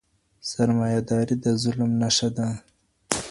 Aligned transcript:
سرمایه 0.49 1.01
داري 1.09 1.35
د 1.43 1.45
ظلم 1.61 1.91
نښه 2.01 2.29
ده. 2.35 2.47